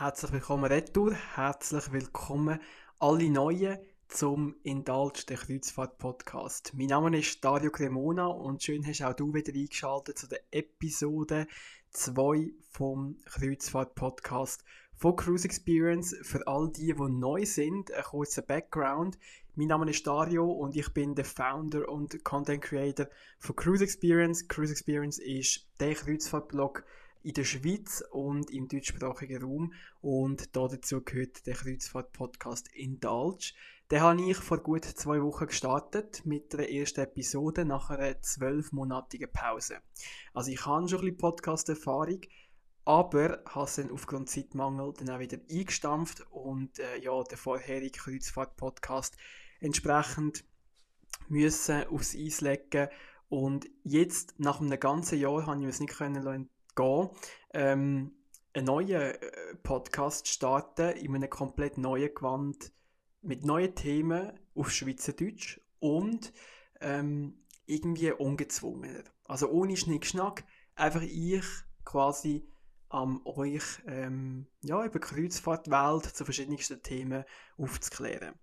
[0.00, 2.58] Herzlich willkommen Retour, herzlich willkommen
[3.00, 6.72] alle Neuen zum Indulge der Kreuzfahrt Podcast.
[6.74, 11.46] Mein Name ist Dario Cremona und schön hast auch du wieder eingeschaltet zu der Episode
[11.90, 14.64] 2 vom Kreuzfahrt Podcast
[14.94, 16.16] von Cruise Experience.
[16.22, 19.18] Für all die, die neu sind, ein kurzer Background.
[19.54, 23.06] Mein Name ist Dario und ich bin der Founder und Content Creator
[23.38, 24.48] von Cruise Experience.
[24.48, 26.84] Cruise Experience ist der Kreuzfahrtblog
[27.22, 33.52] in der Schweiz und im deutschsprachigen Raum und dazu gehört der Kreuzfahrt-Podcast Indulge.
[33.90, 39.30] Den habe ich vor gut zwei Wochen gestartet mit der ersten Episode nach einer zwölfmonatigen
[39.32, 39.78] Pause.
[40.32, 42.20] Also ich habe schon ein bisschen Podcast-Erfahrung,
[42.84, 47.98] aber habe es dann aufgrund Zeitmangel dann auch wieder eingestampft und äh, ja, der vorherige
[47.98, 49.16] Kreuzfahrt-Podcast
[49.60, 50.44] entsprechend
[51.28, 52.88] müssen aufs Eis legen
[53.30, 56.48] und jetzt, nach einem ganzen Jahr, habe ich es nicht können
[56.80, 57.10] gehen,
[57.52, 58.12] ähm,
[58.52, 59.14] einen neuen äh,
[59.62, 62.72] Podcast starten in einem komplett neuen Gewand
[63.22, 66.32] mit neuen Themen auf Schweizerdeutsch und
[66.80, 69.04] ähm, irgendwie ungezwungener.
[69.24, 71.44] Also ohne Schnickschnack, einfach ich
[71.84, 72.48] quasi
[72.88, 77.24] am euch ähm, ja, über Kreuzfahrtwelt zu verschiedensten Themen
[77.56, 78.34] aufzuklären.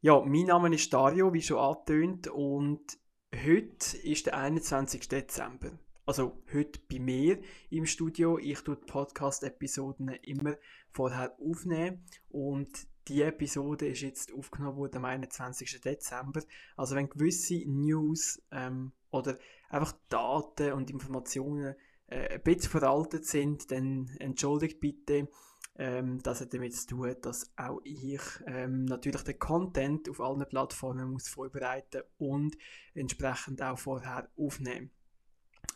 [0.00, 2.98] Ja, mein Name ist Dario, wie schon angetönt, und
[3.34, 5.08] heute ist der 21.
[5.08, 5.72] Dezember
[6.04, 7.38] also heute bei mir
[7.70, 8.38] im Studio.
[8.38, 10.56] Ich tue Podcast-Episoden immer
[10.90, 15.80] vorher aufnehmen und die Episode ist jetzt aufgenommen worden am 21.
[15.80, 16.42] Dezember.
[16.76, 19.38] Also wenn gewisse News ähm, oder
[19.70, 21.74] einfach Daten und Informationen
[22.06, 25.28] äh, ein bisschen veraltet sind, dann entschuldigt bitte.
[25.76, 30.46] Ähm, das hat damit zu tun, dass auch ich ähm, natürlich den Content auf allen
[30.48, 32.56] Plattformen muss vorbereiten und
[32.94, 34.90] entsprechend auch vorher aufnehmen.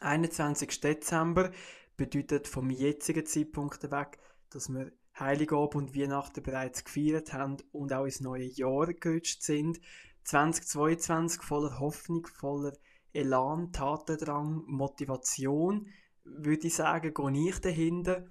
[0.01, 0.81] 21.
[0.81, 1.51] Dezember
[1.97, 4.19] bedeutet vom jetzigen Zeitpunkt weg,
[4.51, 9.81] dass wir Heiligabend und Weihnachten bereits gefeiert haben und auch ins neue Jahr gerutscht sind.
[10.25, 12.73] 2022 voller Hoffnung, voller
[13.13, 15.89] Elan, Tatendrang, Motivation,
[16.25, 18.27] würde ich sagen, gehe ich dahinter.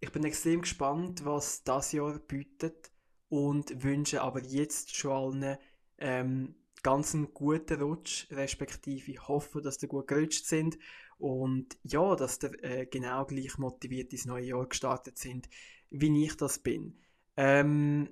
[0.00, 2.90] Ich bin extrem gespannt, was das Jahr bietet
[3.28, 5.58] und wünsche aber jetzt schon allen
[5.98, 10.78] ähm, ganz einen guten Rutsch, respektive hoffe, dass ihr gut gerutscht sind
[11.18, 15.48] und ja, dass ihr äh, genau gleich motiviert ins neue Jahr gestartet sind,
[15.90, 16.98] wie ich das bin.
[17.36, 18.08] Ähm,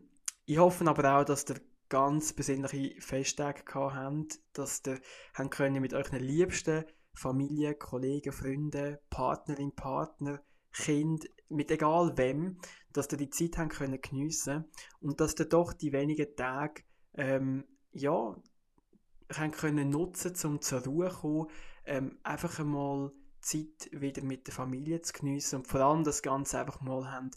[0.47, 5.01] ich hoffe aber auch, dass ihr ganz besinnliche Festtage gehabt habt, dass ihr
[5.35, 10.43] haben können mit euren Liebsten, Familie, Kollegen, Freunden, Partnerin, Partner,
[10.73, 12.59] Kind, mit egal wem,
[12.93, 14.65] dass ihr die Zeit haben können geniessen
[15.01, 16.83] und dass ihr doch die wenigen Tage
[17.15, 18.37] ähm, ja,
[19.33, 21.47] haben können nutzen, um zur Ruhe zu kommen,
[21.87, 26.59] ähm, einfach einmal Zeit wieder mit der Familie zu geniessen und vor allem das Ganze
[26.59, 27.31] einfach mal haben,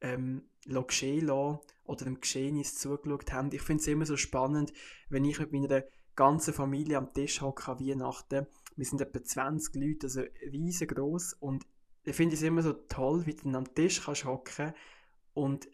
[0.00, 3.50] ähm, geschehen lassen oder dem Geschehnis zugeschaut haben.
[3.52, 4.72] Ich finde es immer so spannend,
[5.08, 5.84] wenn ich mit meiner
[6.16, 8.46] ganzen Familie am Tisch hocke an Weihnachten.
[8.76, 11.66] Wir sind etwa 20 Leute, also riesengroß und
[12.04, 14.74] ich finde es immer so toll, wie du am Tisch kannst hocken
[15.34, 15.68] und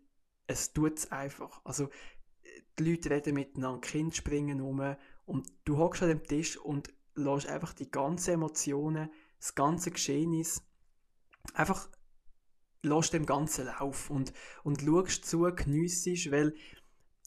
[0.46, 1.60] es tut es einfach.
[1.64, 1.88] Also
[2.78, 4.96] die Leute reden miteinander, Kinder springen rum
[5.28, 10.62] und du hockst an dem Tisch und lässt einfach die ganzen Emotionen, das ganze Geschehnis,
[11.52, 11.88] einfach
[12.82, 14.32] lässt dem Ganzen Lauf und,
[14.64, 16.54] und schaust zu, geniessest, weil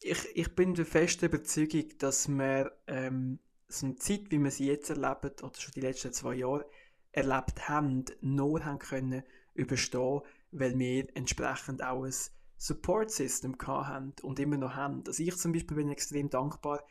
[0.01, 4.67] ich, ich bin der festen Überzeugung, dass wir ähm, so eine Zeit, wie wir sie
[4.67, 6.65] jetzt erleben, oder schon die letzten zwei Jahre
[7.11, 9.23] erlebt haben, nur haben können
[9.53, 12.15] überstehen, weil wir entsprechend auch ein
[12.57, 15.03] Support System haben und immer noch haben.
[15.05, 16.83] Also ich zum Beispiel bin extrem dankbar,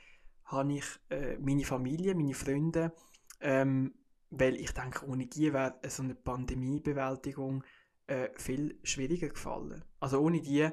[0.50, 2.92] habe ich äh, meine Familie, meine Freunde,
[3.40, 3.94] ähm,
[4.30, 7.64] weil ich denke, ohne die wäre so eine Pandemiebewältigung
[8.06, 9.84] äh, viel schwieriger gefallen.
[10.00, 10.68] Also ohne die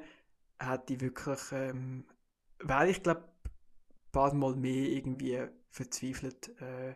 [0.60, 2.06] hätte ich wirklich, ähm,
[2.60, 5.40] wäre ich glaube ein paar Mal mehr irgendwie
[5.70, 6.96] verzweifelt äh,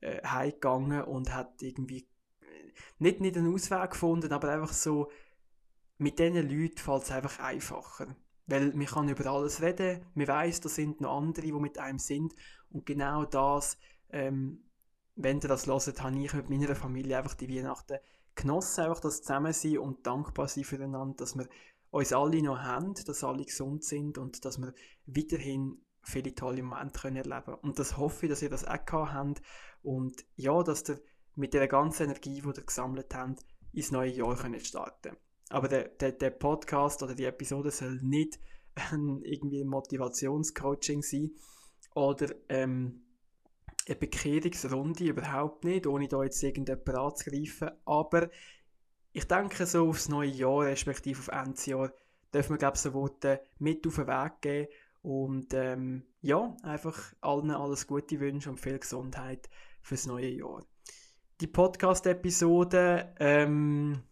[0.00, 2.08] äh, heimgegangen und hätte irgendwie
[2.40, 5.10] äh, nicht, nicht einen Ausweg gefunden, aber einfach so,
[5.98, 8.16] mit diesen Leuten fällt es einfach einfacher.
[8.46, 11.98] Weil man kann über alles reden, man weiß, da sind noch andere, die mit einem
[11.98, 12.34] sind.
[12.70, 13.78] Und genau das,
[14.10, 14.64] ähm,
[15.16, 17.98] wenn ihr das hört, habe ich mit meiner Familie einfach die Weihnachten
[18.34, 21.48] genossen, einfach das Zusammensein und dankbar sein füreinander, dass wir
[21.90, 24.74] uns alle noch haben, dass alle gesund sind und dass wir
[25.06, 29.14] weiterhin viele tolle Momente können erleben Und das hoffe ich, dass ihr das auch gehabt
[29.14, 29.42] habt.
[29.82, 31.00] Und ja, dass ihr
[31.36, 35.16] mit der ganzen Energie, die ihr gesammelt habt, ins neue Jahr könnt starten
[35.50, 38.38] aber der, der, der Podcast oder die Episode soll nicht
[38.92, 41.30] ähm, irgendwie ein Motivationscoaching sein
[41.94, 43.02] oder ähm,
[43.86, 47.70] eine Bekehrungsrunde überhaupt nicht, ohne da jetzt irgendjemanden anzugreifen.
[47.84, 48.30] Aber
[49.12, 51.92] ich denke so aufs neue Jahr, respektive auf Endjahr,
[52.32, 54.68] dürfen wir, glaube ich, so Worte mit auf den Weg geben
[55.02, 59.50] und ähm, ja, einfach allen alles Gute wünschen und viel Gesundheit
[59.82, 60.64] fürs neue Jahr.
[61.40, 64.02] Die Podcast-Episode, ähm,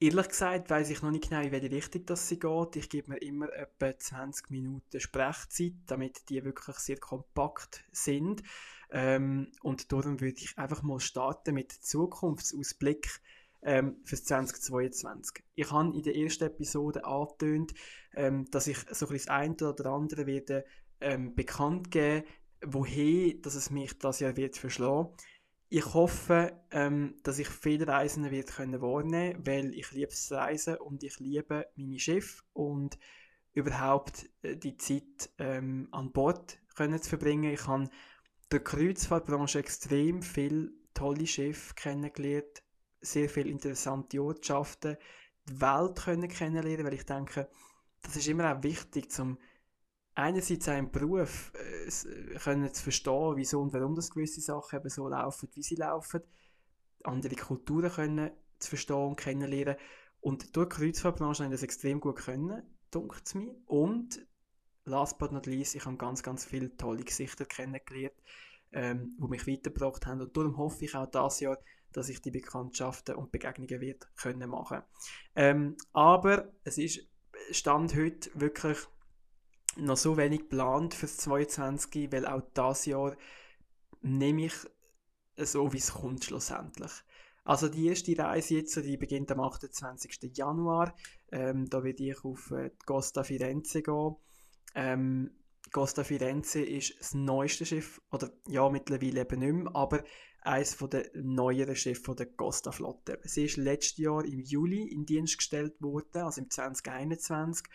[0.00, 2.76] ehrlich gesagt, weiß ich noch nicht genau, in welche Richtung das sie geht.
[2.76, 8.42] Ich gebe mir immer etwa 20 Minuten Sprechzeit, damit die wirklich sehr kompakt sind.
[8.90, 13.20] Ähm, und darum würde ich einfach mal starten mit Zukunftsausblick
[13.62, 15.42] ähm, fürs 2022.
[15.54, 17.74] Ich habe in der ersten Episode angetönt,
[18.14, 20.64] ähm, dass ich so ein das eine oder andere werde
[21.00, 22.24] ähm, bekannt geben,
[22.64, 25.10] woher dass es mich das Jahr wird verschlagen.
[25.68, 30.76] Ich hoffe, ähm, dass ich viele Reisen wird können wahrnehmen, weil ich liebe das Reisen
[30.76, 32.98] und ich liebe meine Schiff und
[33.52, 37.52] überhaupt äh, die Zeit ähm, an Bord können zu verbringen.
[37.52, 37.88] Ich habe
[38.52, 42.62] der Kreuzfahrtbranche extrem viele tolle Schiffe kennengelernt,
[43.00, 44.96] sehr viele interessante Ortschaften,
[45.48, 47.48] die Welt können kennenlernen, weil ich denke,
[48.02, 49.38] das ist immer auch wichtig, zum
[50.16, 54.88] einerseits einen Beruf äh, äh, können zu verstehen, wieso und warum das gewisse Sachen eben
[54.88, 56.22] so laufen, wie sie laufen,
[57.04, 59.76] andere Kulturen können zu verstehen und kennenlernen
[60.20, 62.62] und durch die Kreuzfahrtbranche haben das extrem gut können,
[63.24, 63.54] es mir.
[63.66, 64.26] Und
[64.84, 68.14] last but not least, ich habe ganz, ganz viele tolle Gesichter kennengelernt,
[68.72, 71.58] ähm, die mich weitergebracht haben und darum hoffe ich auch dieses Jahr,
[71.92, 74.82] dass ich die Bekanntschaften und Begegnungen wird können machen.
[75.34, 77.06] Ähm, aber es ist
[77.50, 78.78] Stand heute wirklich
[79.76, 83.16] noch so wenig geplant fürs 22, weil auch das Jahr
[84.02, 84.54] nehme ich
[85.36, 86.92] so, wie es kommt schlussendlich.
[87.44, 90.36] Also die erste Reise jetzt, die beginnt am 28.
[90.36, 90.94] Januar.
[91.30, 94.16] Ähm, da werde ich auf äh, Costa Firenze gehen.
[94.74, 95.30] Ähm,
[95.72, 100.02] Costa Firenze ist das neueste Schiff, oder ja, mittlerweile eben nicht mehr, aber
[100.42, 103.18] eines der neueren Schiffe der Costa-Flotte.
[103.24, 107.66] Es ist letztes Jahr im Juli in Dienst gestellt worden, also im 2021,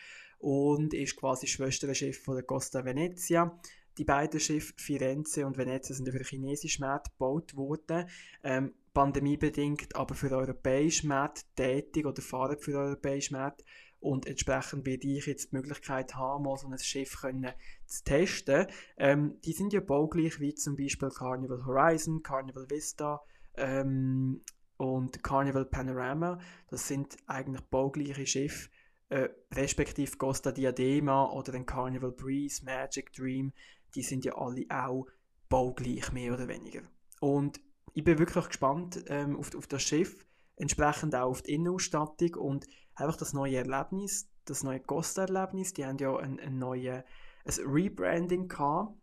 [0.42, 3.58] und ist quasi Schwesterschiff von der Costa Venezia.
[3.96, 8.08] Die beiden Schiffe Firenze und Venezia sind für den chinesischen gebaut worden,
[8.42, 11.12] ähm, pandemiebedingt aber für den europäischen
[11.54, 13.36] tätig oder fahren für den europäischen
[14.00, 17.52] und entsprechend werde ich jetzt die Möglichkeit haben, mal so ein Schiff können
[17.86, 18.66] zu testen.
[18.96, 23.20] Ähm, die sind ja baugleich wie zum Beispiel Carnival Horizon, Carnival Vista
[23.54, 24.40] ähm,
[24.76, 26.40] und Carnival Panorama.
[26.68, 28.70] Das sind eigentlich baugleiche Schiffe,
[29.12, 33.52] äh, respektive Costa Diadema oder ein Carnival Breeze, Magic Dream.
[33.94, 35.06] Die sind ja alle auch
[35.50, 36.80] baugleich, mehr oder weniger.
[37.20, 37.60] Und
[37.92, 40.24] ich bin wirklich gespannt ähm, auf, auf das Schiff,
[40.56, 45.74] entsprechend auch auf die Innenausstattung und einfach das neue Erlebnis, das neue Costa-Erlebnis.
[45.74, 47.04] Die haben ja ein, ein neues
[47.46, 48.94] Rebranding gehabt,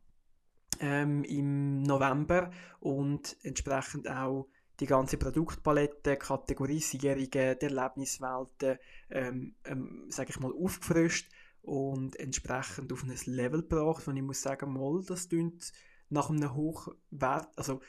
[0.79, 4.47] ähm, im November und entsprechend auch
[4.79, 8.79] die ganze Produktpalette, Kategorisierungen, die Erlebniswelten,
[9.09, 11.29] ähm, ähm, sage ich mal, aufgefrischt
[11.61, 15.71] und entsprechend auf ein Level gebracht, und ich muss sagen, mal, das klingt
[16.09, 17.81] nach einem Hochwert, also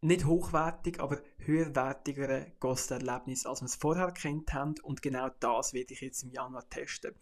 [0.00, 4.74] nicht hochwertig, aber höherwertigere Kostenerlebnis, als wir es vorher kennt haben.
[4.82, 7.14] Und genau das werde ich jetzt im Januar testen.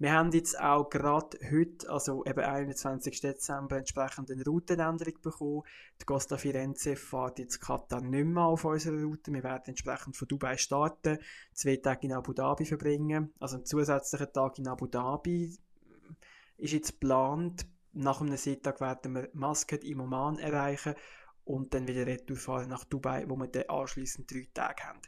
[0.00, 3.20] Wir haben jetzt auch gerade heute, also eben 21.
[3.20, 5.62] Dezember, entsprechend eine Routenänderung bekommen.
[6.00, 9.30] Die Costa Firenze fährt jetzt Katar nicht mehr auf unserer Route.
[9.30, 11.18] Wir werden entsprechend von Dubai starten,
[11.52, 13.34] zwei Tage in Abu Dhabi verbringen.
[13.40, 15.54] Also einen zusätzlichen Tag in Abu Dhabi
[16.56, 17.66] ist jetzt geplant.
[17.92, 20.94] Nach einem Seetag werden wir Maskat im Oman erreichen
[21.44, 25.00] und dann wieder retour nach Dubai, wo wir dann anschliessend drei Tage haben.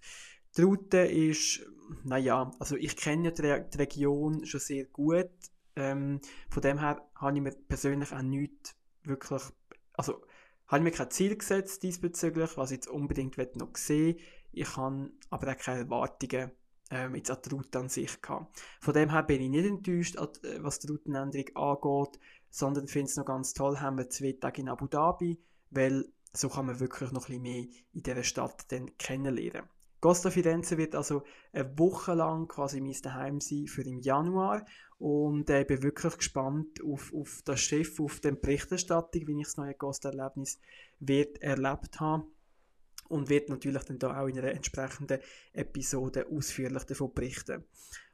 [0.56, 1.64] Die Route ist,
[2.04, 5.30] naja, also ich kenne ja die, die Region schon sehr gut.
[5.76, 9.42] Ähm, von dem her habe ich mir persönlich auch nichts wirklich,
[9.94, 10.22] also
[10.66, 14.18] habe ich mir kein Ziel gesetzt diesbezüglich, was ich jetzt unbedingt noch sehen
[14.52, 16.50] Ich habe aber auch keine Erwartungen
[16.90, 18.60] ähm, jetzt an die Route an sich gehabt.
[18.80, 23.16] Von dem her bin ich nicht enttäuscht, äh, was die Routenänderung angeht, sondern finde es
[23.16, 25.38] noch ganz toll, haben wir zwei Tage in Abu Dhabi,
[25.70, 26.04] weil
[26.34, 29.68] so kann man wirklich noch ein bisschen mehr in dieser Stadt dann kennenlernen.
[30.02, 34.66] Costa Firenze wird also eine Woche lang quasi mein Daheim sein für im Januar
[34.98, 39.46] und äh, ich bin wirklich gespannt auf, auf das Schiff, auf die Berichterstattung, wie ich
[39.46, 40.58] das neue Costa-Erlebnis
[41.40, 42.26] erlebt habe
[43.08, 45.20] und wird natürlich dann da auch in einer entsprechenden
[45.52, 47.64] Episode ausführlich davon berichten.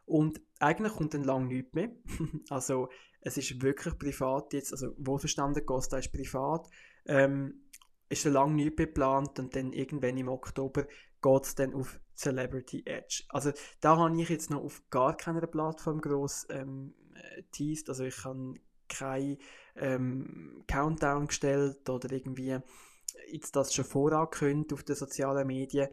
[0.05, 1.91] Und eigentlich kommt dann lang nichts mehr.
[2.51, 2.91] also
[3.23, 6.69] es ist wirklich privat jetzt, also wohlverstanden, Costa ist privat.
[7.07, 7.63] Ähm,
[8.11, 10.87] ist schon lange nicht geplant und dann irgendwann im Oktober
[11.23, 13.25] geht es dann auf Celebrity Edge.
[13.29, 18.05] Also da habe ich jetzt noch auf gar keiner Plattform groß ähm, äh, teased, also
[18.05, 18.55] ich habe
[18.89, 19.39] keinen
[19.77, 22.59] ähm, Countdown gestellt oder irgendwie
[23.31, 25.89] jetzt das schon vorangekündigt auf den sozialen Medien,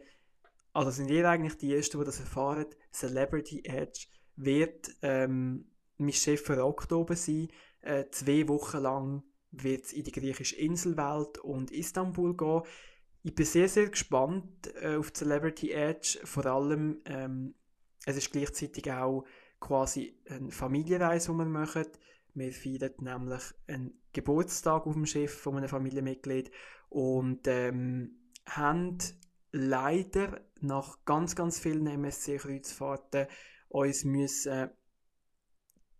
[0.76, 6.42] also sind ihr eigentlich die Ersten, die das erfahren, Celebrity Edge wird ähm, mein Chef
[6.42, 7.48] für Oktober sein.
[7.80, 12.60] Äh, zwei Wochen lang wird es in die griechische Inselwelt und Istanbul gehen.
[13.26, 16.20] Ich bin sehr, sehr gespannt äh, auf Celebrity Edge.
[16.22, 17.56] Vor allem, ähm,
[18.04, 19.24] es ist gleichzeitig auch
[19.58, 21.86] quasi eine Familienreise, die wir machen.
[22.34, 26.52] Wir feiern nämlich einen Geburtstag auf dem Schiff von einem Familienmitglied
[26.88, 28.16] und ähm,
[28.48, 28.98] haben
[29.50, 33.26] leider nach ganz, ganz vielen MSC-Kreuzfahrten
[33.70, 34.70] uns müssen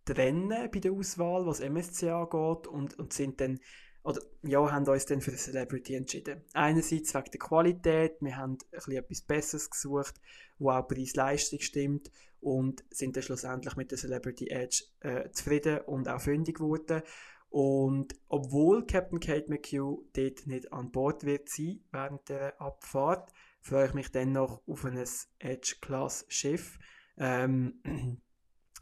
[0.05, 3.59] trennen bei der Auswahl, was MSC angeht und, und sind dann
[4.07, 6.41] oder ja, haben uns dann für die Celebrity entschieden.
[6.53, 10.15] Einerseits wegen der Qualität, wir haben ein etwas Besseres gesucht,
[10.59, 12.09] wo auch Preis-Leistung stimmt
[12.39, 17.01] und sind dann schlussendlich mit der Celebrity Edge äh, zufrieden und auch fündig geworden.
[17.49, 23.87] Und obwohl Captain Kate McHugh dort nicht an Bord wird sein während der Abfahrt, freue
[23.87, 25.03] ich mich dennoch auf ein
[25.39, 26.79] Edge-Class-Schiff.
[27.17, 27.81] Ähm,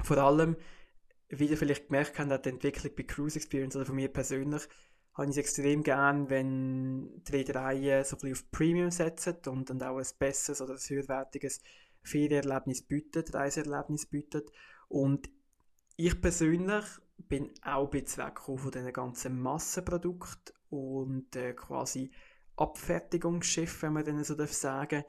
[0.03, 0.55] vor allem,
[1.29, 4.67] wie ihr vielleicht gemerkt habt, die Entwicklung bei Cruise Experience oder von mir persönlich,
[5.16, 9.82] habe ich es extrem gern, wenn die Reedereien so ein auf Premium setzen und dann
[9.82, 11.62] auch ein besseres oder ein höherwertiges
[12.04, 14.44] Ferienerlebnis bieten, Reiseerlebnis bieten.
[14.90, 15.30] Und
[15.96, 16.86] ich persönlich
[17.18, 22.12] bin auch ein bisschen weggekommen von diesen ganzen Massenprodukten und äh, quasi
[22.58, 25.06] Abfertigungsschiff, wenn man dann so darf sagen.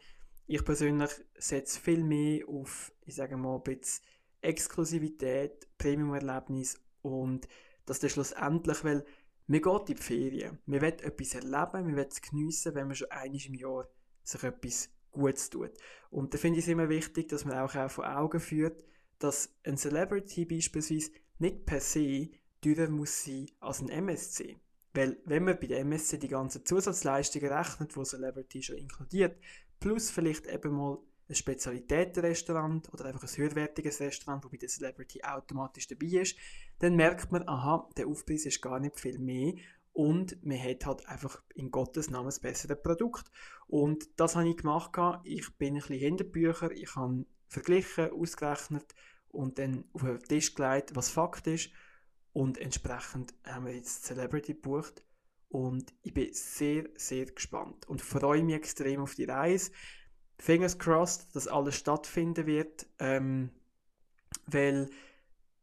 [0.47, 4.05] Ich persönlich setze viel mehr auf, ich sage mal, ein bisschen
[4.41, 7.49] Exklusivität, Premium-Erlebnis und
[7.85, 9.05] dass der schlussendlich, weil
[9.47, 12.97] man geht in die Ferien, man will etwas erleben, man will es geniessen, wenn man
[12.97, 13.88] schon einmal im Jahr
[14.23, 15.73] sich etwas Gutes tut.
[16.11, 18.85] Und da finde ich es immer wichtig, dass man auch, auch vor Augen führt,
[19.19, 24.59] dass ein Celebrity beispielsweise nicht per se teurer muss sein als ein MSC.
[24.95, 29.38] Weil wenn man bei der MSC die ganzen Zusatzleistungen rechnet, wo Celebrity schon inkludiert,
[29.79, 35.23] plus vielleicht eben mal ein Spezialitätenrestaurant oder einfach ein höherwertiges Restaurant, wo bei der Celebrity
[35.23, 36.37] automatisch dabei ist,
[36.78, 39.54] dann merkt man, aha, der Aufpreis ist gar nicht viel mehr
[39.97, 43.30] und man hat halt einfach in Gottes Namen das bessere Produkt.
[43.66, 44.90] Und das habe ich gemacht.
[45.25, 48.95] Ich bin ein bisschen hinter Bücher, ich habe verglichen, ausgerechnet
[49.28, 51.71] und dann auf den Tisch gelegt, was Fakt ist.
[52.35, 55.02] Und entsprechend haben wir jetzt Celebrity gebucht.
[55.49, 59.73] Und ich bin sehr, sehr gespannt und freue mich extrem auf die Reise.
[60.38, 63.50] Fingers crossed, dass alles stattfinden wird, ähm,
[64.47, 64.90] weil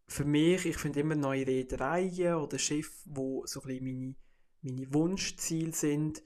[0.08, 4.16] für mich, ich finde immer neue Reedereien oder Schiffe, wo so ein bisschen meine,
[4.62, 6.24] meine Wunschziele sind,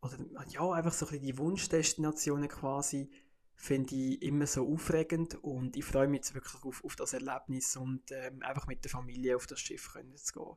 [0.00, 0.16] oder
[0.50, 3.10] ja, einfach so ein bisschen die Wunschdestinationen quasi,
[3.56, 7.76] finde ich immer so aufregend und ich freue mich jetzt wirklich auf, auf das Erlebnis
[7.76, 10.56] und ähm, einfach mit der Familie auf das Schiff können zu gehen.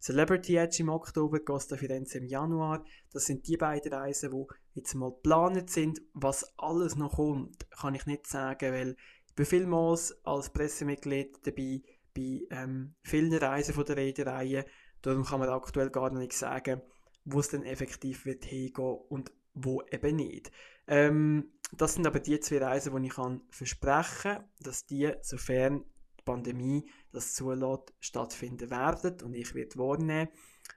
[0.00, 2.84] Celebrity Edge im Oktober, Costa Firenze im Januar.
[3.12, 6.00] Das sind die beiden Reisen, die jetzt mal geplant sind.
[6.14, 11.82] Was alles noch kommt, kann ich nicht sagen, weil ich bin vielmals als Pressemitglied dabei
[12.14, 14.64] bei ähm, vielen Reisen von der Reedereien.
[15.02, 16.82] Darum kann man aktuell gar nicht sagen,
[17.24, 20.50] wo es denn effektiv wird hingehen und wo eben nicht.
[20.86, 25.84] Ähm, das sind aber die zwei Reisen, die ich kann versprechen kann, dass die, sofern
[26.28, 30.28] Pandemie das zulässt, stattfinden werden und ich werde wahrnehmen.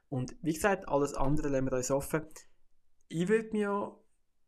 [0.09, 2.25] Und wie gesagt, alles andere lassen wir uns offen.
[3.09, 3.99] Ich würde mich auch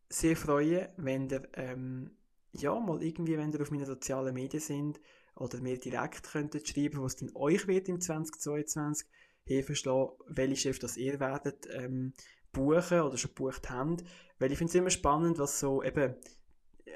[0.08, 2.16] sehr freuen, wenn ihr ähm,
[2.52, 5.00] ja, mal irgendwie, wenn ihr auf meinen sozialen Medien sind
[5.36, 9.06] oder mir direkt könntet schreiben, was denn euch wird im 2022
[9.44, 12.14] herverschlagen, welche Chef das ihr werdet ähm,
[12.52, 14.04] buchen oder schon gebucht habt.
[14.38, 16.14] Weil ich finde es immer spannend, was so eben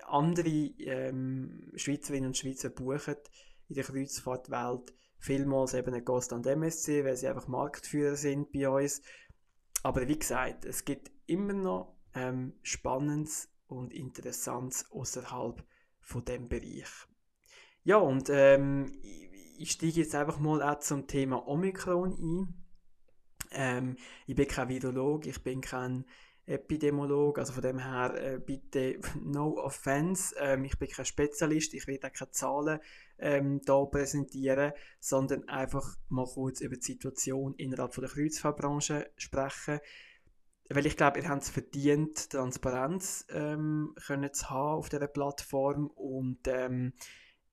[0.07, 3.17] andere ähm, Schweizerinnen und Schweizer buchen
[3.69, 8.69] in der Kreuzfahrtwelt vielmals eben ein Ghost an MSC, weil sie einfach Marktführer sind bei
[8.69, 9.03] uns.
[9.83, 15.65] Aber wie gesagt, es gibt immer noch ähm, Spannendes und Interessantes außerhalb
[16.01, 16.89] von dem Bereich.
[17.85, 18.99] Ja, und ähm,
[19.59, 22.55] ich, steige jetzt einfach mal auch zum Thema Omikron ein.
[23.51, 23.97] Ähm,
[24.27, 26.05] ich bin kein Virologe, ich bin kein
[26.47, 31.87] Epidemiolog, also von dem her äh, bitte no offense, ähm, ich bin kein Spezialist, ich
[31.87, 32.81] werde auch keine Zahlen
[33.19, 39.81] ähm, da präsentieren, sondern einfach mal kurz über die Situation innerhalb von der Kreuzfahrtbranche sprechen,
[40.71, 45.89] weil ich glaube, ihr habt es verdient, Transparenz ähm, können zu haben auf dieser Plattform
[45.89, 46.93] und ähm,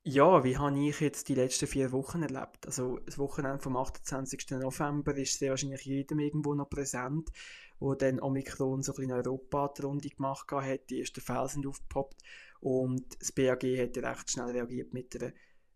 [0.07, 2.67] ja, wie habe ich jetzt die letzten vier Wochen erlebt?
[2.67, 4.51] Also das Wochenende vom 28.
[4.51, 7.31] November ist sehr wahrscheinlich jedem irgendwo noch präsent
[7.79, 10.89] wo dann Omikron so ein in Europa die Runde gemacht hat.
[10.89, 12.21] Die ersten Fälle sind aufgepoppt
[12.61, 15.33] und das BAG hat recht schnell reagiert mit der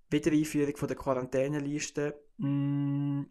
[0.09, 2.19] Wiedereinführung von der Quarantäneliste.
[2.37, 3.23] Mm,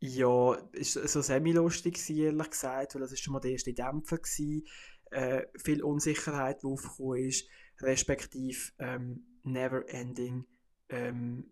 [0.00, 4.66] ja, ist so semi-lustig ehrlich gesagt, weil das ist schon mal der erste Dämpfer gewesen.
[5.10, 7.48] Äh, viel Unsicherheit, die aufgekommen ist,
[7.80, 10.46] respektive ähm, never ending,
[10.88, 11.50] ähm,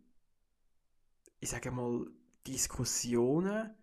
[1.40, 2.06] ich sage mal,
[2.46, 3.74] Diskussionen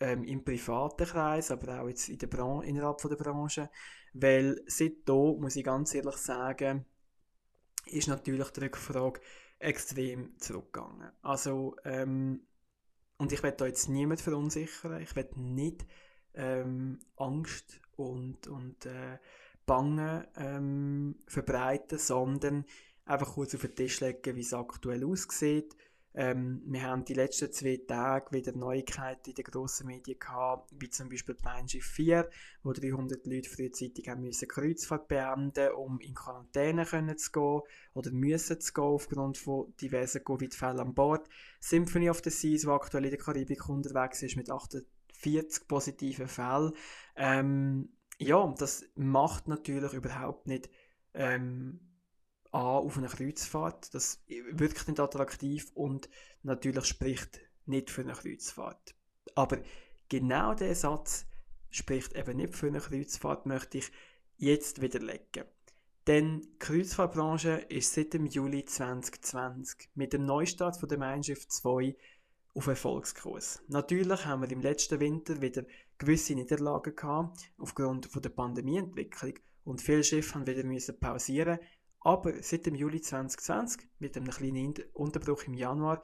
[0.00, 3.70] ähm, im privaten Kreis, aber auch jetzt in der Bran innerhalb von der Branche,
[4.14, 6.86] weil seitdem, muss ich ganz ehrlich sagen,
[7.86, 9.20] ist natürlich die Rückfrage
[9.58, 11.10] extrem zurückgegangen.
[11.22, 12.42] Also, ähm,
[13.18, 15.84] und ich werde da jetzt niemand verunsichern, ich werde nicht
[16.34, 19.18] ähm, Angst und, und äh,
[19.66, 22.64] Bangen ähm, verbreiten, sondern
[23.04, 25.76] einfach kurz auf den Tisch legen, wie es aktuell aussieht.
[26.14, 30.88] Ähm, wir haben die letzten zwei Tage wieder Neuigkeiten in den grossen Medien gehabt, wie
[30.88, 32.28] zum Beispiel Mein 4,
[32.62, 37.60] wo 300 Leute frühzeitig haben müssen Kreuzfahrt beenden um in Quarantäne können zu gehen
[37.94, 41.28] oder müssen zu gehen aufgrund von diversen Covid-Fällen an Bord.
[41.60, 46.72] Symphony of the Seas, wo aktuell in der Karibik unterwegs ist mit 48 positiven Fällen.
[47.16, 50.70] Ähm, ja, das macht natürlich überhaupt nicht
[51.14, 51.80] ähm,
[52.50, 53.94] an auf eine Kreuzfahrt.
[53.94, 56.08] Das wirkt nicht attraktiv und
[56.42, 58.94] natürlich spricht nicht für eine Kreuzfahrt.
[59.34, 59.58] Aber
[60.08, 61.26] genau der Satz
[61.70, 63.90] spricht eben nicht für eine Kreuzfahrt, möchte ich
[64.36, 65.44] jetzt widerlegen.
[66.06, 71.46] Denn die Kreuzfahrtbranche ist seit dem Juli 2020 mit dem Neustart von der Mein Schiff
[71.46, 71.94] 2
[72.54, 73.62] auf Erfolgskurs.
[73.68, 75.64] Natürlich haben wir im letzten Winter wieder
[75.98, 81.58] gewisse Niederlagen gehabt, aufgrund von der Pandemieentwicklung und viele Schiffe haben wieder müssen pausieren.
[82.00, 86.02] Aber seit dem Juli 2020, mit einem kleinen Unterbruch im Januar,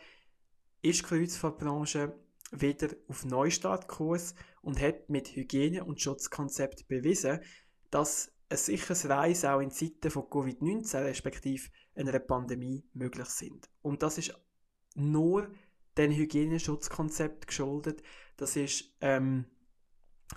[0.82, 2.14] ist die Kreuzfahrtbranche
[2.52, 7.40] wieder auf Neustartkurs und hat mit Hygiene- und Schutzkonzept bewiesen,
[7.90, 13.68] dass ein sicheres Reisen auch in Zeiten von Covid-19 respektive einer Pandemie möglich sind.
[13.82, 14.34] Und das ist
[14.94, 15.50] nur
[15.96, 18.02] dem Hygieneschutzkonzept geschuldet.
[18.36, 19.46] Das ist ähm,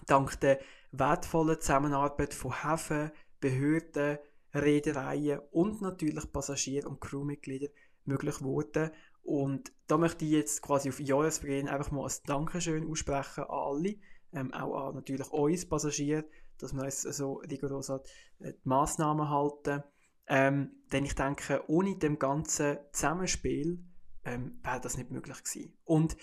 [0.05, 0.59] dank der
[0.91, 4.19] wertvollen Zusammenarbeit von Häfen, Behörden,
[4.53, 7.67] Reedereien und natürlich Passagier- und Crewmitglieder
[8.05, 8.91] möglich geworden.
[9.23, 13.95] Und da möchte ich jetzt quasi auf Jahresbeginn einfach mal ein Dankeschön aussprechen an alle,
[14.31, 16.25] ähm, auch an natürlich uns Passagiere,
[16.57, 17.99] dass wir uns so rigoros an
[18.39, 19.83] die Massnahmen halten.
[20.27, 23.83] Ähm, denn ich denke, ohne dem ganzen Zusammenspiel
[24.25, 25.77] ähm, wäre das nicht möglich gewesen.
[25.83, 26.17] Und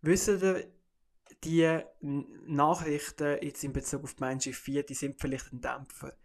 [0.00, 0.72] wissen ihr,
[1.44, 6.16] die Nachrichten jetzt in Bezug auf die Menschen 4, die sind vielleicht ein Dämpfer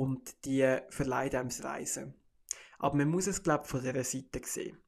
[0.00, 2.14] und die verleihen einem das Reisen.
[2.78, 4.78] Aber man muss es, glaube ich, von dieser Seite sehen.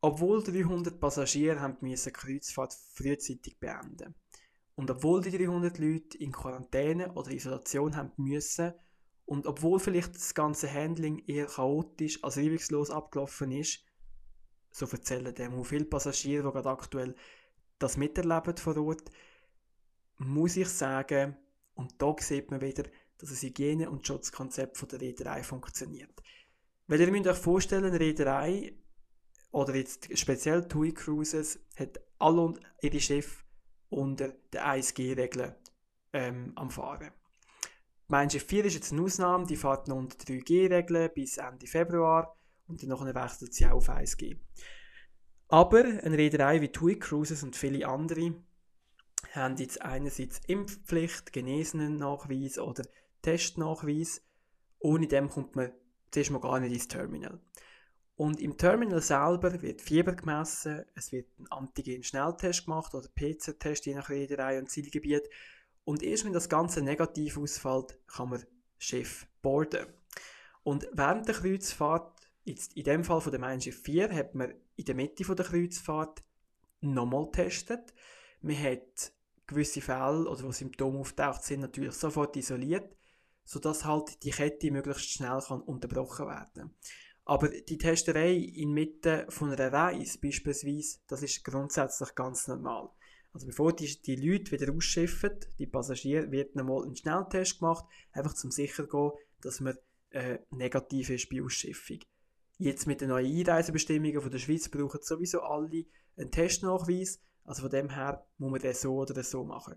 [0.00, 4.14] Obwohl 300 Passagiere haben die Kreuzfahrt frühzeitig beenden
[4.74, 8.74] und obwohl die 300 Leute in Quarantäne oder Isolation haben müssen
[9.24, 13.82] und obwohl vielleicht das ganze Handling eher chaotisch als reibungslos abgelaufen ist,
[14.70, 17.14] so erzählen dem viele Passagiere, die gerade aktuell
[17.78, 19.10] das miterleben vor Ort,
[20.18, 21.36] muss ich sagen,
[21.74, 22.84] und da sieht man wieder,
[23.24, 26.22] dass das Hygiene- und Schutzkonzept von der Reederei funktioniert.
[26.86, 28.74] Weil ihr müsst euch vorstellen, eine Reederei
[29.50, 33.44] oder jetzt speziell TUI Cruises hat alle ihre Schiffe
[33.88, 35.54] unter den 1G-Regeln
[36.12, 37.12] ähm, am Fahren.
[38.08, 42.36] Mein Schiff 4 ist jetzt eine Ausnahme, die fährt noch unter 3G-Regeln bis Ende Februar
[42.66, 44.38] und dann wechselt sie auch auf 1G.
[45.48, 48.34] Aber eine Reederei wie TUI Cruises und viele andere
[49.32, 52.84] haben jetzt einerseits Impfpflicht, Genesenen-Nachweis oder
[53.24, 54.22] Testnachweis.
[54.78, 55.72] Ohne dem kommt man
[56.10, 57.40] zuerst mal gar nicht ins Terminal.
[58.16, 63.94] Und im Terminal selber wird Fieber gemessen, es wird ein Antigen-Schnelltest gemacht oder PCR-Test je
[63.94, 65.28] nach Reederei und Zielgebiet.
[65.84, 68.44] Und erst wenn das Ganze negativ ausfällt, kann man
[68.78, 69.86] Schiff boarden.
[70.62, 74.52] Und während der Kreuzfahrt Jetzt, in dem Fall von der Mein Schiff 4 hat man
[74.76, 76.22] in der Mitte von der Kreuzfahrt
[76.80, 77.94] nochmal getestet.
[78.42, 79.12] Man hat
[79.46, 82.94] gewisse Fälle oder wo Symptome auftaucht sind, natürlich sofort isoliert,
[83.44, 86.74] sodass halt die Kette möglichst schnell kann unterbrochen werden
[87.24, 92.90] Aber die Testerei inmitten von einer Reise beispielsweise, das ist grundsätzlich ganz normal.
[93.32, 98.34] Also bevor die, die Leute wieder ausschiffen, die Passagiere, wird nochmal ein Schnelltest gemacht, einfach
[98.34, 99.76] zum sicher gehen, dass man
[100.10, 101.98] äh, negativ ist bei Ausschiffung.
[102.58, 105.84] Jetzt mit den neuen Einreisebestimmungen von der Schweiz brauchen sowieso alle
[106.16, 107.20] einen Testnachweis.
[107.44, 109.74] Also von dem her muss man das so oder so machen.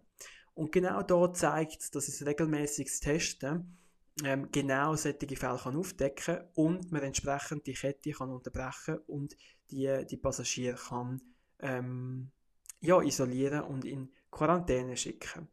[0.57, 3.77] Und genau da zeigt es, dass es regelmäßiges Testen
[4.23, 9.37] ähm, genau solche Fälle kann aufdecken und man entsprechend die Kette kann unterbrechen und
[9.69, 11.21] die, die Passagiere kann
[11.59, 12.31] ähm,
[12.79, 15.47] ja, isolieren und in Quarantäne schicken.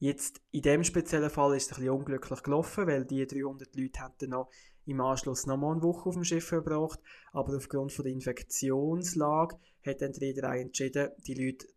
[0.00, 4.00] Jetzt in dem speziellen Fall ist es ein bisschen unglücklich gelaufen, weil die 300 Leute
[4.00, 4.50] hatten noch
[4.86, 6.98] im Anschluss nochmal eine Woche auf dem Schiff verbracht,
[7.30, 11.68] aber aufgrund von der Infektionslage hat dann die Reederei entschieden, die Leute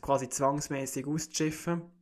[0.00, 1.92] quasi zwangsmäßig auszuschiffen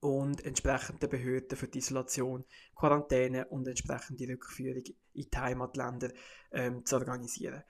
[0.00, 6.10] und entsprechende Behörden für die Isolation, Quarantäne und entsprechende Rückführung in die Heimatländer
[6.52, 7.62] ähm, zu organisieren.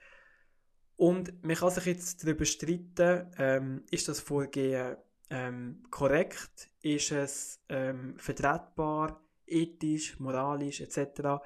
[0.95, 4.97] Und man kann sich jetzt darüber streiten, ähm, ist das Vorgehen
[5.31, 11.41] ähm, korrekt, ist es ähm, vertretbar, ethisch, moralisch etc.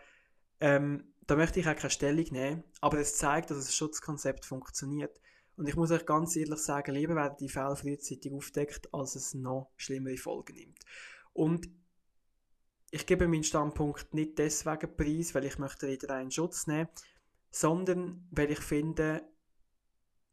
[0.59, 5.19] Ähm, da möchte ich auch keine Stellung nehmen, aber es zeigt, dass das Schutzkonzept funktioniert.
[5.57, 9.33] Und ich muss euch ganz ehrlich sagen, lieber werden die Fälle frühzeitig aufdeckt, als es
[9.33, 10.79] noch schlimmere Folgen nimmt.
[11.33, 11.69] Und
[12.91, 16.89] ich gebe meinen Standpunkt nicht deswegen preis, weil ich möchte wieder einen Schutz nehmen,
[17.51, 19.23] sondern weil ich finde,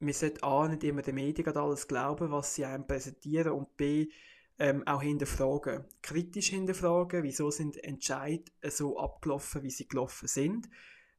[0.00, 4.08] man sollte A, nicht immer den Medien alles glauben, was sie einem präsentieren und B,
[4.58, 5.84] ähm, auch hinterfragen.
[6.02, 10.68] Kritisch hinterfragen, wieso sind Entscheidungen so abgelaufen, wie sie gelaufen sind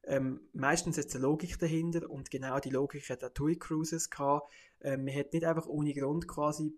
[0.06, 4.52] ähm, meistens jetzt eine Logik dahinter und genau die Logik hat auch TUI Cruises gehabt.
[4.80, 6.74] Ähm, man hat nicht einfach ohne Grund quasi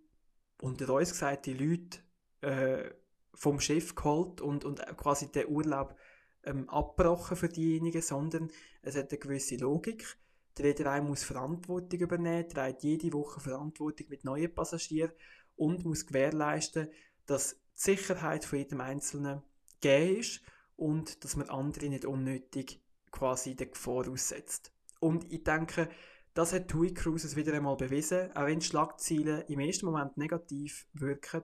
[0.60, 1.98] unter uns gesagt, die Leute
[2.40, 2.90] äh,
[3.34, 5.96] vom Schiff geholt und, und quasi den Urlaub
[6.44, 8.50] ähm, abgebrochen für diejenigen, sondern
[8.82, 10.16] es hat eine gewisse Logik.
[10.56, 15.12] Der Reederei muss Verantwortung übernehmen, trägt jede Woche Verantwortung mit neuen Passagieren
[15.56, 16.88] und muss gewährleisten,
[17.26, 19.42] dass die Sicherheit von jedem Einzelnen
[19.80, 20.40] gegeben ist
[20.76, 22.80] und dass man andere nicht unnötig
[23.16, 24.72] quasi der Gefahr aussetzt.
[25.00, 25.88] Und ich denke,
[26.34, 28.30] das hat TUI Cruises wieder einmal bewiesen.
[28.36, 31.42] Auch wenn Schlagziele im ersten Moment negativ wirken,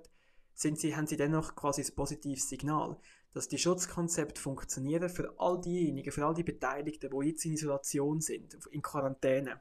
[0.54, 2.98] sind sie, haben sie dennoch quasi ein positives Signal,
[3.32, 8.20] dass die Schutzkonzepte funktionieren für all diejenigen, für all die Beteiligten, die jetzt in Isolation
[8.20, 9.60] sind, in Quarantäne.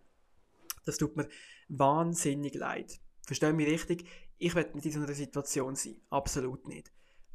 [0.85, 1.29] Das tut mir
[1.69, 2.99] wahnsinnig leid.
[3.25, 4.05] Verstehe mich richtig,
[4.37, 6.01] ich werde nicht in so einer Situation sein.
[6.09, 6.91] Absolut nicht.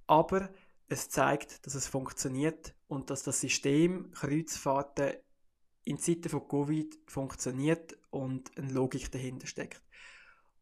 [0.07, 0.51] Aber
[0.89, 5.15] es zeigt, dass es funktioniert und dass das System Kreuzfahrten
[5.85, 9.83] in Zeiten von Covid funktioniert und eine Logik dahinter steckt.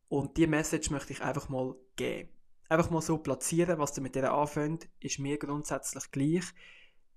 [0.08, 2.30] Und die Message möchte ich einfach mal geben.
[2.68, 6.44] Einfach mal so platzieren, was ihr mit der anfängt, ist mir grundsätzlich gleich.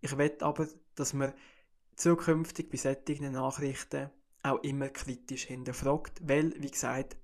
[0.02, 1.34] Ich will aber, dass man
[1.96, 4.10] zukünftig bei solchen Nachrichten
[4.44, 7.18] auch immer kritisch hinterfragt, weil, wie gesagt,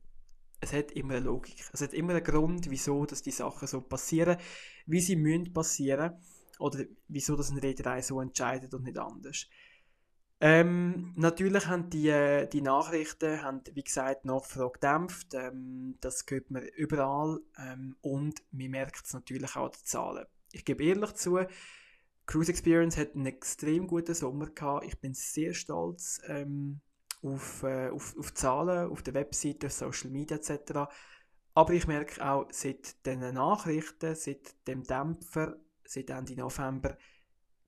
[0.59, 1.63] es hat immer eine Logik.
[1.73, 4.37] Es hat immer einen Grund, wieso dass die Sachen so passieren,
[4.85, 6.13] wie sie müssen passieren
[6.59, 9.47] oder wieso das eine Reederei so entscheidet und nicht anders.
[10.39, 15.33] Ähm, natürlich haben die, äh, die Nachrichten, haben, wie gesagt, Nachfrage gedämpft.
[15.33, 20.25] Ähm, das hört man überall ähm, und man merkt es natürlich auch an den Zahlen.
[20.51, 21.39] Ich gebe ehrlich zu,
[22.25, 24.85] Cruise Experience hat einen extrem guten Sommer gehabt.
[24.85, 26.81] Ich bin sehr stolz ähm,
[27.21, 30.89] auf, äh, auf, auf Zahlen, auf der Webseite, Social Media etc.
[31.55, 36.97] Aber ich merke auch, seit diesen Nachrichten, seit dem Dämpfer, seit Ende November,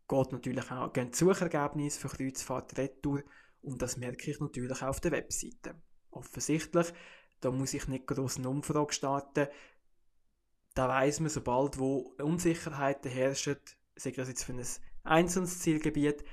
[0.08, 3.24] geht natürlich auch, gehen Suchergebnisse für Kreuzfahrt Retour.
[3.62, 5.76] Und das merke ich natürlich auch auf der Webseite.
[6.12, 6.94] Offensichtlich,
[7.42, 9.48] da muss ich nicht groß eine Umfrage starten,
[10.76, 13.58] da weiß man, sobald wo Unsicherheiten herrschen,
[13.96, 14.66] sei das jetzt für ein
[15.04, 16.24] einzelnes Zielgebiet,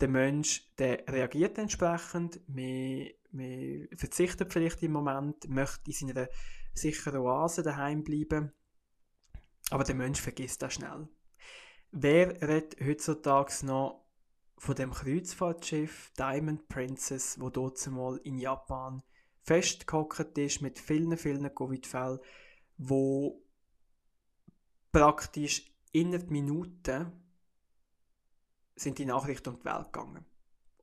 [0.00, 6.28] der Mensch der reagiert entsprechend, man, man verzichtet vielleicht im Moment, möchte in seiner
[6.74, 8.52] sicheren Oase daheim bleiben,
[9.70, 11.08] aber der Mensch vergisst das schnell.
[11.90, 14.04] Wer redet heutzutage noch
[14.58, 19.02] von dem Kreuzfahrtschiff Diamond Princess, wo dort mal in Japan
[19.42, 22.18] festgehockt ist mit vielen, vielen Covid-Fällen,
[22.78, 23.42] wo
[24.90, 27.12] praktisch innerhalb Minuten
[28.76, 30.24] sind die Nachrichten um die Welt gegangen.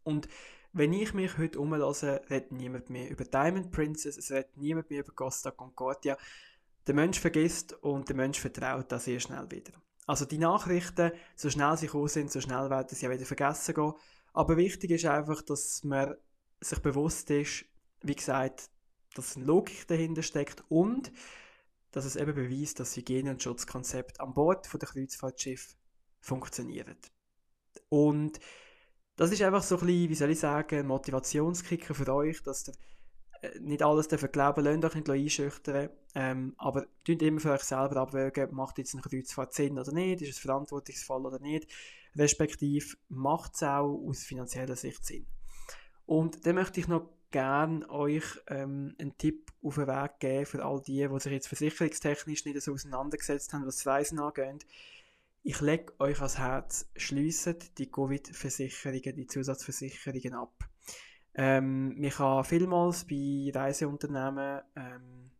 [0.03, 0.27] Und
[0.73, 5.01] wenn ich mich heute umlasse, redet niemand mehr über Diamond Princess, es redet niemand mehr
[5.01, 6.17] über Costa Concordia.
[6.87, 9.73] Der Mensch vergisst und der Mensch vertraut das sehr schnell wieder.
[10.07, 13.75] Also die Nachrichten, so schnell sie gekommen sind, so schnell werden sie ja wieder vergessen
[13.75, 13.93] gehen.
[14.33, 16.15] Aber wichtig ist einfach, dass man
[16.59, 17.65] sich bewusst ist,
[18.01, 18.69] wie gesagt,
[19.13, 21.11] dass eine Logik dahinter steckt und
[21.91, 25.75] dass es eben beweist, dass Hygiene- und Schutzkonzept an Bord der Kreuzfahrtschiff
[26.21, 26.95] funktionieren.
[27.89, 28.39] Und
[29.21, 32.69] das ist einfach so ein bisschen, wie soll ich sagen, ein Motivationskicker für euch, dass
[32.69, 32.73] ihr
[33.43, 37.61] äh, nicht alles dürfen glauben, lasst euch nicht einschüchtern, ähm, aber tut immer für euch
[37.61, 41.67] selber abwägen, macht jetzt ein Kreuzfahrt Sinn oder nicht, ist es verantwortungsvoll oder nicht,
[42.15, 45.27] respektive macht es auch aus finanzieller Sicht Sinn.
[46.07, 50.65] Und dann möchte ich noch gerne euch ähm, einen Tipp auf den Weg geben für
[50.65, 54.65] all die, die sich jetzt versicherungstechnisch nicht so auseinandergesetzt haben, was das Reisen angeht.
[55.43, 60.69] Ich lege euch ans Herz, schliessen die Covid-Versicherungen, die Zusatzversicherungen ab.
[61.33, 65.31] Ähm, man kann vielmals bei Reiseunternehmen, ähm,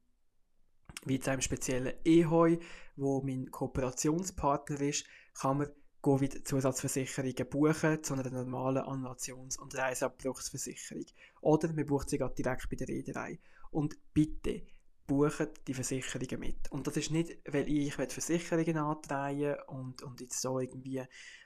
[1.06, 2.58] wie jetzt einem speziellen EHOI,
[2.96, 5.06] wo mein Kooperationspartner ist,
[5.40, 5.70] kann man
[6.02, 11.06] Covid-Zusatzversicherungen buchen zu einer normalen Annulations- und Reiseabbruchsversicherung.
[11.42, 13.38] Oder man bucht sie direkt bei der Reederei.
[13.70, 14.64] Und bitte,
[15.12, 16.72] buchen die Versicherungen mit.
[16.72, 21.04] Und das ist nicht, weil ich Versicherungen antreiben und, und jetzt so irgendwie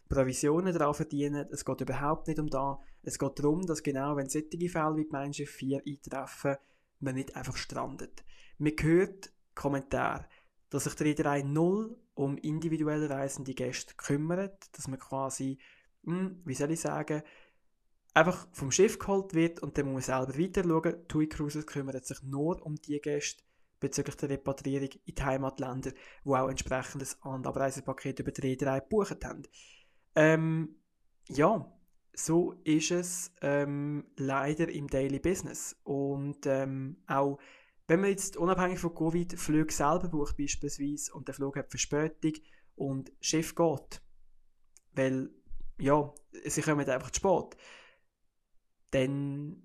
[0.08, 1.48] Provisionen daran verdienen.
[1.50, 2.78] Es geht überhaupt nicht um das.
[3.02, 6.58] Es geht darum, dass genau, wenn solche Fälle wie die Menschen 4 eintreffen,
[7.00, 8.24] man nicht einfach strandet.
[8.60, 10.28] Man hört Kommentare,
[10.70, 15.58] dass sich der Reederei null um individuelle reisende Gäste kümmert, dass man quasi,
[16.04, 17.24] hm, wie soll ich sagen,
[18.14, 21.08] einfach vom Schiff geholt wird und dann muss man selber weiter schauen.
[21.08, 23.45] TUI Cruises kümmert sich nur um die Gäste
[23.88, 29.44] bezüglich der Repatriierung in die Heimatländer, die auch entsprechendes Abreisepaket über die Reederei gebucht haben.
[30.16, 30.76] Ähm,
[31.28, 31.72] ja,
[32.14, 35.76] so ist es ähm, leider im Daily Business.
[35.84, 37.40] Und ähm, auch
[37.88, 42.34] wenn man jetzt unabhängig von Covid Flüge selber bucht beispielsweise und der Flug hat Verspätung
[42.76, 44.02] und das Schiff geht,
[44.94, 45.30] weil
[45.78, 46.14] ja,
[46.46, 47.58] sie kommen einfach zu spät,
[48.92, 49.65] dann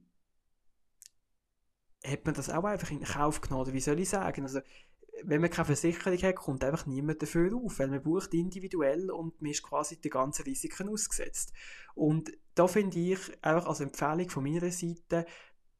[2.04, 3.72] hat man das auch einfach in Kauf genommen.
[3.72, 4.42] Wie soll ich sagen?
[4.42, 4.60] Also,
[5.22, 9.40] wenn man keine Versicherung hat, kommt einfach niemand dafür auf, weil man bucht individuell und
[9.42, 11.52] man ist quasi den ganzen Risiken ausgesetzt.
[11.94, 15.26] Und da finde ich einfach als Empfehlung von meiner Seite,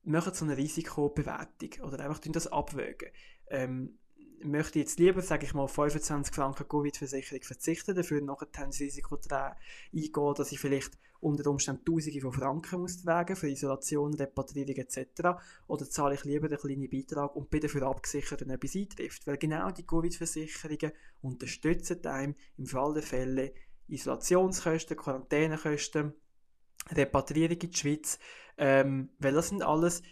[0.03, 3.11] machen so eine Risikobewertung oder einfach das abwägen.
[3.49, 3.99] Ähm,
[4.42, 10.35] möchte jetzt lieber, sage ich mal, 25 Franken Covid-Versicherung verzichten, dafür nachher das Risiko eingehen,
[10.37, 15.38] dass ich vielleicht unter Umständen Tausende von Franken muss tragen für Isolation, Repatriierung etc.
[15.66, 19.26] Oder zahle ich lieber einen kleinen Beitrag und bin dafür abgesichert, wenn etwas eintrifft.
[19.26, 23.53] Weil genau die Covid-Versicherungen unterstützen einem im Fall der Fälle
[23.88, 26.14] Isolationskosten, Quarantänekosten,
[26.90, 28.18] Repatriierung in die Schweiz,
[28.57, 30.03] ähm, weil das sind alles,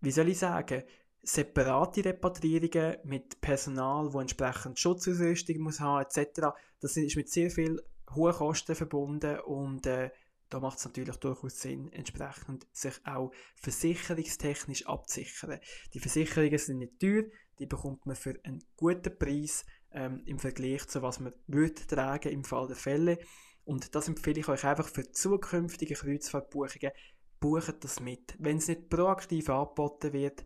[0.00, 0.82] wie soll ich sagen,
[1.22, 6.48] separate Repatriierungen mit Personal, das entsprechend Schutzausrüstung muss haben etc.
[6.80, 7.82] Das ist mit sehr viel
[8.14, 10.10] hohen Kosten verbunden und äh,
[10.48, 15.60] da macht es natürlich durchaus Sinn, entsprechend sich auch versicherungstechnisch abzusichern.
[15.94, 17.24] Die Versicherungen sind nicht teuer,
[17.60, 22.32] die bekommt man für einen guten Preis ähm, im Vergleich zu was man würde tragen
[22.32, 23.18] im Fall der Fälle.
[23.64, 26.92] Und das empfehle ich euch einfach für zukünftige Kreuzfahrtbuchungen.
[27.38, 28.34] Bucht das mit.
[28.38, 30.44] Wenn es nicht proaktiv angeboten wird,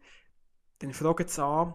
[0.79, 1.75] dann fragt es an,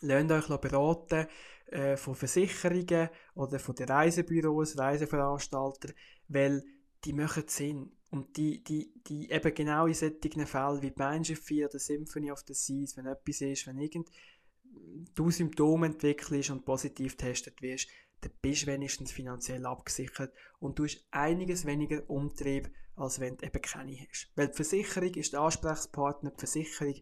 [0.00, 1.26] lernt euch beraten
[1.66, 5.92] äh, von Versicherungen oder von den Reisebüros, Reiseveranstaltern,
[6.28, 6.62] weil
[7.04, 7.92] die machen Sinn.
[8.10, 12.44] Und die, die, die eben genau in solchen Fällen wie Mindshift 4 oder Symphony of
[12.46, 14.10] the Seas, wenn etwas ist, wenn irgend
[15.14, 17.88] du Symptome entwickelst und positiv getestet wirst,
[18.20, 23.46] dann bist du wenigstens finanziell abgesichert und du hast einiges weniger Umtrieb, als wenn du
[23.46, 24.30] eben keine hast.
[24.36, 26.94] Weil die Versicherung ist der Ansprechpartner, die Versicherung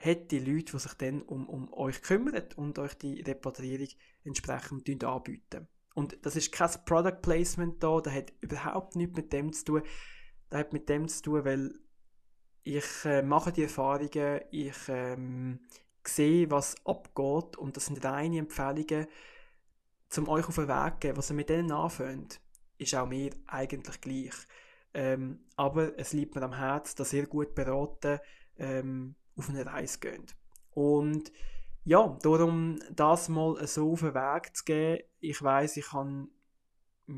[0.00, 3.88] hat die Leute, die sich dann um, um euch kümmern und euch die Repatriierung
[4.24, 5.68] entsprechend anbieten.
[5.94, 9.82] Und das ist kein Product Placement da, das hat überhaupt nichts mit dem zu tun.
[10.48, 11.74] Das hat mit dem zu tun, weil
[12.62, 15.60] ich äh, mache die Erfahrungen, ich ähm,
[16.06, 19.06] sehe, was abgeht und das sind reine Empfehlungen,
[20.16, 21.16] um euch auf den Weg zu geben.
[21.18, 22.40] Was ihr mit denen anfängt,
[22.78, 24.34] ist auch mir eigentlich gleich.
[24.92, 28.18] Ähm, aber es liegt mir am Herzen, dass ihr gut beraten
[28.58, 30.36] ähm, auf eine Reise geht.
[30.72, 31.32] Und
[31.84, 35.00] ja, darum das mal so auf den Weg zu gehen.
[35.20, 36.28] Ich weiß, ich kann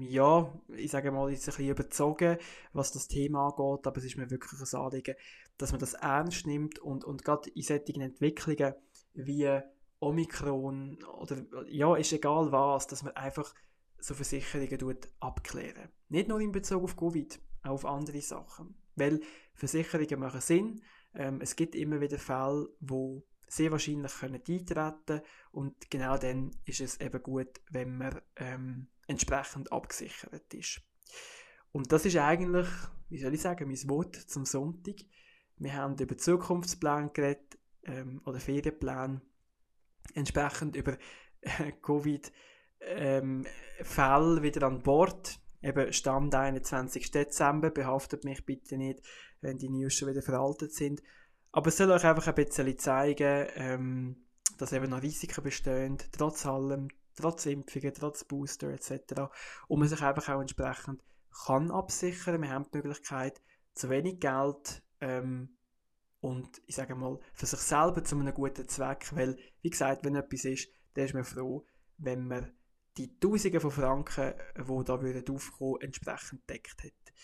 [0.01, 2.39] ja, ich sage mal, jetzt ein bisschen überzogen,
[2.73, 5.17] was das Thema angeht, aber es ist mir wirklich ein Anliegen,
[5.59, 8.75] dass man das ernst nimmt und, und gerade in solchen Entwicklungen
[9.15, 9.61] wie
[10.01, 13.55] Omikron oder ja, ist egal was, dass man einfach
[13.99, 15.91] so Versicherungen tut, abklären.
[16.09, 18.75] Nicht nur in Bezug auf Covid, auch auf andere Sachen.
[18.97, 19.21] Weil
[19.55, 20.83] Versicherungen machen Sinn.
[21.15, 25.21] Ähm, es gibt immer wieder Fälle, wo sehr wahrscheinlich können eintreten
[25.51, 30.81] und genau dann ist es eben gut, wenn man ähm, entsprechend abgesichert ist.
[31.71, 32.69] Und das ist eigentlich,
[33.09, 34.97] wie soll ich sagen, mein Wort zum Sonntag.
[35.57, 39.21] Wir haben über Zukunftspläne geredet ähm, oder Ferienpläne
[40.15, 40.97] entsprechend über
[41.41, 42.33] äh, Covid
[42.81, 43.47] ähm,
[44.43, 45.39] wieder an Bord.
[45.63, 47.11] Eben Stand 21.
[47.11, 49.01] Dezember, behaftet mich bitte nicht,
[49.41, 51.03] wenn die News schon wieder veraltet sind.
[51.53, 54.17] Aber es soll euch einfach ein bisschen zeigen, ähm,
[54.59, 59.31] dass eben noch Risiken bestehen, trotz allem, trotz Impfungen, trotz Booster etc.
[59.69, 61.03] Und man sich einfach auch entsprechend
[61.47, 62.43] kann absichern.
[62.43, 63.41] Wir haben die Möglichkeit,
[63.75, 65.57] zu wenig Geld ähm,
[66.21, 70.15] und ich sage mal, für sich selber zu einem guten Zweck, weil, wie gesagt, wenn
[70.15, 71.67] etwas ist, dann ist man froh,
[71.99, 72.53] wenn man
[72.97, 77.15] die Tausende von Franken, die da würden aufkommen, entsprechend deckt hat.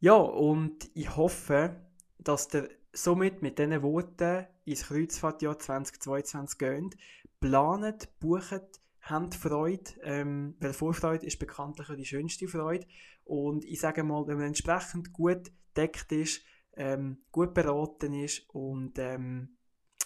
[0.00, 1.76] Ja, und ich hoffe,
[2.18, 6.96] dass der somit mit diesen Worten ins Kreuzfahrtjahr 2022 geht,
[7.40, 12.86] planet, bucht, habt Freude, ähm, weil Vorfreude ist bekanntlich die schönste Freude.
[13.24, 16.42] Und ich sage mal, wenn man entsprechend gut deckt ist,
[16.74, 19.56] ähm, gut beraten ist und ähm,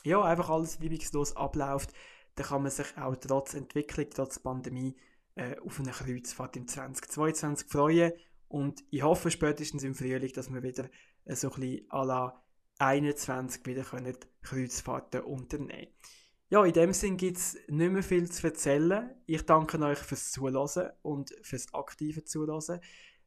[0.03, 1.93] ja, einfach alles liebungslos abläuft,
[2.37, 4.95] dann kann man sich auch trotz Entwicklung, trotz Pandemie
[5.35, 8.13] äh, auf eine Kreuzfahrt im 2022 freuen.
[8.49, 10.89] Und ich hoffe spätestens im Frühling, dass wir wieder
[11.25, 12.43] äh, so ein bisschen à la
[12.79, 15.89] 21 wieder können Kreuzfahrten unternehmen
[16.51, 19.11] Ja, in dem Sinn gibt es nicht mehr viel zu erzählen.
[19.25, 22.81] Ich danke euch fürs Zuhören und fürs aktive Zuhören.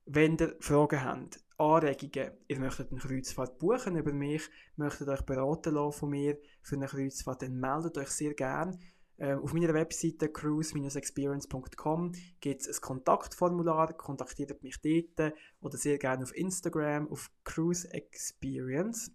[0.05, 5.73] Wenn ihr Fragen habt, Anregungen, ihr möchtet eine Kreuzfahrt buchen über mich, möchtet euch beraten
[5.73, 8.79] lassen von mir für eine Kreuzfahrt, dann meldet euch sehr gerne.
[9.19, 16.23] Ähm, auf meiner Webseite cruise-experience.com gibt es ein Kontaktformular, kontaktiert mich dort oder sehr gerne
[16.23, 19.11] auf Instagram auf Cruise Experience.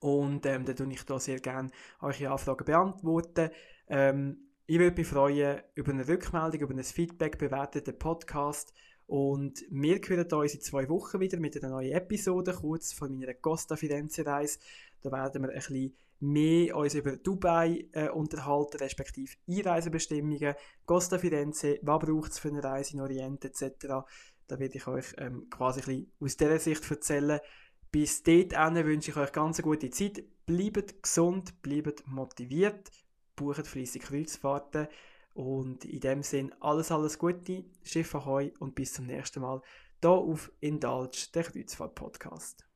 [0.00, 3.50] Und ähm, dann tue ich da sehr gerne eure Anfragen beantworten.
[3.88, 8.74] Ähm, ich würde mich freuen über eine Rückmeldung, über ein Feedback, bewertet den Podcast.
[9.06, 13.32] Und wir hören uns in zwei Wochen wieder mit einer neuen Episode, kurz von meiner
[13.32, 14.58] Costa Firenze Reise.
[15.00, 20.54] Da werden wir ein bisschen mehr uns über Dubai äh, unterhalten, respektive Einreisebestimmungen,
[20.84, 23.86] Costa Firenze, was braucht es für eine Reise in Orient etc.
[24.46, 27.40] Da werde ich euch ähm, quasi ein aus dieser Sicht erzählen.
[27.90, 30.22] Bis dahin wünsche ich euch ganz eine gute Zeit.
[30.46, 32.90] Bleibt gesund, bleibt motiviert,
[33.36, 34.88] bucht fleissig Kreuzfahrten
[35.34, 39.62] und in dem Sinn alles, alles Gute, Schiff Ahoi und bis zum nächsten Mal
[40.00, 42.67] hier auf Indulge, der Kreuzfahrt-Podcast.